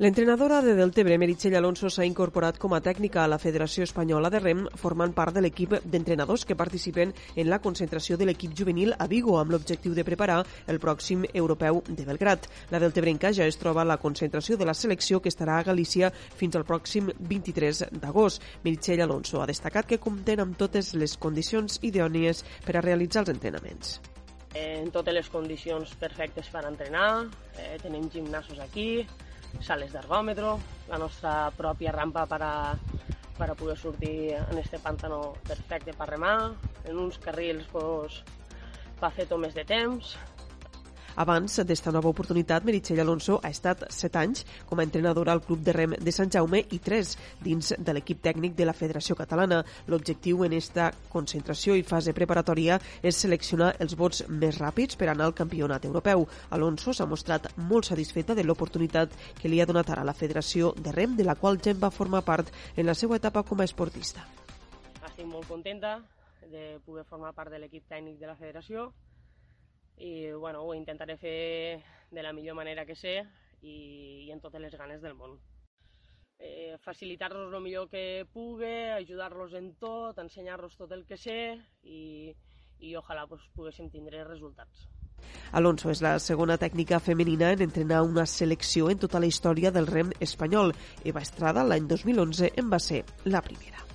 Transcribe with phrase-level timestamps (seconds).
[0.00, 4.38] L'entrenadora de Deltebre, Meritxell Alonso, s'ha incorporat com a tècnica a la Federació Espanyola de
[4.40, 9.06] Rem, formant part de l'equip d'entrenadors que participen en la concentració de l'equip juvenil a
[9.12, 10.38] Vigo amb l'objectiu de preparar
[10.72, 12.48] el pròxim europeu de Belgrat.
[12.72, 16.08] La Deltebrenca ja es troba a la concentració de la selecció que estarà a Galícia
[16.16, 18.40] fins al pròxim 23 d'agost.
[18.64, 23.36] Meritxell Alonso ha destacat que compten amb totes les condicions idònies per a realitzar els
[23.36, 23.98] entrenaments
[24.50, 29.06] en totes les condicions perfectes per entrenar, eh, tenim gimnasos aquí,
[29.58, 32.54] sales d'ergòmetro, la nostra pròpia rampa per a,
[33.38, 36.52] per a poder sortir en este pàntano perfecte per remar,
[36.84, 38.22] en uns carrils pues,
[39.00, 40.14] per fer tomes de temps,
[41.16, 45.62] abans d'esta nova oportunitat, Meritxell Alonso ha estat 7 anys com a entrenadora al Club
[45.64, 49.62] de Rem de Sant Jaume i 3 dins de l'equip tècnic de la Federació Catalana.
[49.86, 55.26] L'objectiu en esta concentració i fase preparatòria és seleccionar els vots més ràpids per anar
[55.28, 56.26] al campionat europeu.
[56.50, 60.92] Alonso s'ha mostrat molt satisfeta de l'oportunitat que li ha donat ara la Federació de
[60.92, 64.26] Rem, de la qual ja va formar part en la seva etapa com a esportista.
[65.06, 65.98] Estic molt contenta
[66.50, 68.90] de poder formar part de l'equip tècnic de la federació
[70.00, 73.20] i bueno, ho intentaré fer de la millor manera que sé
[73.62, 75.36] i, i en totes les ganes del món.
[76.40, 81.36] Eh, Facilitar-los el millor que pugui, ajudar-los en tot, ensenyar-los tot el que sé
[81.84, 82.32] i,
[82.80, 84.88] i ojalà pues, poguéssim tindre resultats.
[85.52, 89.90] Alonso és la segona tècnica femenina en entrenar una selecció en tota la història del
[89.90, 90.72] rem espanyol.
[91.04, 93.89] Eva Estrada, l'any 2011, en va ser la primera.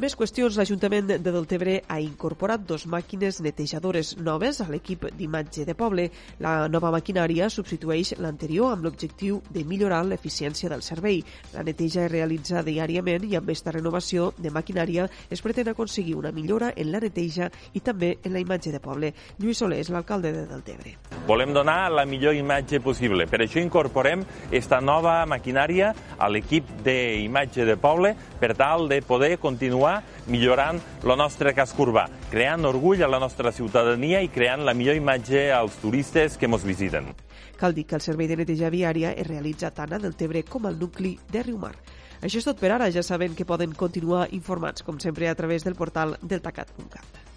[0.00, 0.56] Més qüestions.
[0.56, 6.06] L'Ajuntament de Deltebre ha incorporat dos màquines netejadores noves a l'equip d'imatge de poble.
[6.40, 11.18] La nova maquinària substitueix l'anterior amb l'objectiu de millorar l'eficiència del servei.
[11.52, 16.32] La neteja es realitza diàriament i amb aquesta renovació de maquinària es pretén aconseguir una
[16.32, 19.12] millora en la neteja i també en la imatge de poble.
[19.36, 20.94] Lluís Soler és l'alcalde de Deltebre.
[21.28, 23.28] Volem donar la millor imatge possible.
[23.28, 29.34] Per això incorporem esta nova maquinària a l'equip d'imatge de poble per tal de poder
[29.36, 34.62] continuar continuar millorant el nostre casc urbà, creant orgull a la nostra ciutadania i creant
[34.64, 37.10] la millor imatge als turistes que ens visiten.
[37.58, 40.78] Cal dir que el servei de neteja viària es realitza tant a Deltebre com al
[40.78, 41.74] nucli de Riumar.
[42.22, 42.90] Això és tot per ara.
[42.92, 47.29] Ja saben que poden continuar informats, com sempre, a través del portal deltacat.cat.